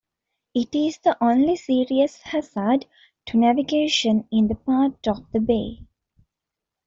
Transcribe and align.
It 0.55 0.73
is 0.73 0.97
the 0.97 1.15
only 1.23 1.55
serious 1.55 2.21
hazard 2.23 2.87
to 3.27 3.37
navigation 3.37 4.27
in 4.31 4.47
that 4.47 4.65
part 4.65 5.07
of 5.07 5.31
the 5.31 5.39
Bay. 5.39 5.81